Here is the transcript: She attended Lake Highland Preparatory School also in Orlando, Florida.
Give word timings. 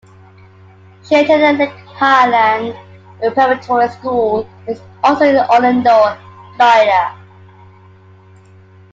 She 1.03 1.13
attended 1.13 1.59
Lake 1.59 1.73
Highland 1.89 2.75
Preparatory 3.19 3.87
School 3.89 4.49
also 5.03 5.25
in 5.25 5.35
Orlando, 5.35 6.17
Florida. 6.57 7.15